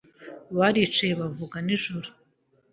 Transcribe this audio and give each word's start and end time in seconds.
Baricaye 0.57 1.13
bavuga 1.21 1.57
nijoro. 1.67 2.09